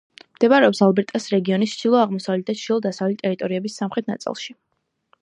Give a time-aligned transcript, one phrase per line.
[0.37, 4.61] მდებარეობს ალბერტას რეგიონის ჩრდილო-აღმოსავლეთ და ჩრდილო-დასავლეთ ტერიტორიების სამხრეთ ნაწილში.